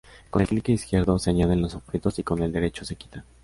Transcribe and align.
Con 0.31 0.41
el 0.41 0.47
click 0.47 0.69
izquierdo 0.69 1.19
se 1.19 1.29
añaden 1.29 1.61
los 1.61 1.75
objetos 1.75 2.17
y 2.17 2.23
con 2.23 2.41
el 2.41 2.51
derecho 2.51 2.83
se 2.85 2.95
quitan. 2.95 3.23